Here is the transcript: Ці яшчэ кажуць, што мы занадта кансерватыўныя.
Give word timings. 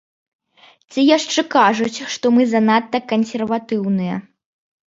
Ці 0.93 1.03
яшчэ 1.17 1.41
кажуць, 1.57 1.99
што 2.15 2.25
мы 2.39 2.49
занадта 2.55 2.97
кансерватыўныя. 3.13 4.15